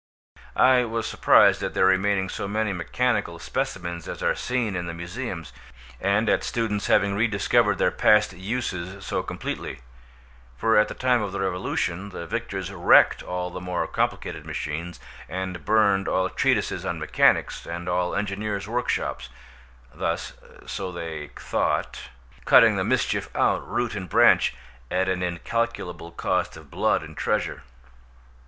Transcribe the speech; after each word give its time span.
I 0.55 0.83
was 0.85 1.05
surprised 1.05 1.61
at 1.61 1.75
there 1.75 1.85
remaining 1.85 2.27
so 2.27 2.47
many 2.47 2.73
mechanical 2.73 3.37
specimens 3.37 4.07
as 4.07 4.23
are 4.23 4.33
seen 4.33 4.75
in 4.75 4.87
the 4.87 4.95
museums, 4.95 5.53
and 5.99 6.27
at 6.27 6.43
students 6.43 6.87
having 6.87 7.13
rediscovered 7.15 7.77
their 7.77 7.91
past 7.91 8.33
uses 8.33 9.05
so 9.05 9.21
completely; 9.21 9.81
for 10.57 10.75
at 10.75 10.87
the 10.87 10.95
time 10.95 11.21
of 11.21 11.31
the 11.31 11.39
revolution 11.39 12.09
the 12.09 12.25
victors 12.25 12.71
wrecked 12.71 13.21
all 13.21 13.51
the 13.51 13.61
more 13.61 13.85
complicated 13.85 14.43
machines, 14.43 14.99
and 15.29 15.65
burned 15.65 16.07
all 16.07 16.29
treatises 16.31 16.83
on 16.83 16.97
mechanics, 16.97 17.67
and 17.67 17.87
all 17.87 18.15
engineers' 18.15 18.67
workshops—thus, 18.67 20.33
so 20.65 20.91
they 20.91 21.27
thought, 21.35 22.09
cutting 22.45 22.75
the 22.75 22.83
mischief 22.83 23.29
out 23.35 23.69
root 23.69 23.93
and 23.93 24.09
branch, 24.09 24.55
at 24.89 25.07
an 25.07 25.21
incalculable 25.21 26.09
cost 26.09 26.57
of 26.57 26.71
blood 26.71 27.03
and 27.03 27.17
treasure. 27.17 27.61